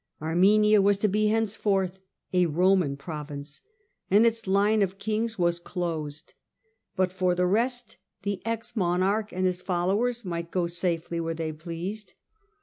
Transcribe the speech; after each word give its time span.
Armenia 0.19 0.81
was 0.81 0.97
to 0.97 1.07
be 1.07 1.27
henceforth 1.27 1.99
a 2.33 2.47
Roman 2.47 2.97
province 2.97 3.61
and 4.09 4.25
its 4.25 4.47
line 4.47 4.81
of 4.81 4.97
kings 4.97 5.37
was 5.37 5.59
closed; 5.59 6.33
but 6.95 7.11
for 7.13 7.35
the 7.35 7.45
rest 7.45 7.97
the 8.23 8.41
ex 8.43 8.75
monarch 8.75 9.31
and 9.31 9.45
his 9.45 9.61
followers 9.61 10.25
might 10.25 10.49
go 10.49 10.65
safely 10.65 11.19
where 11.19 11.35
they 11.35 11.53
pleased. 11.53 12.13